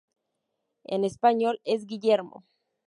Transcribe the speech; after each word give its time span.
En 0.85 1.03
español 1.03 1.61
es 1.63 1.85
Guillermo. 1.85 2.43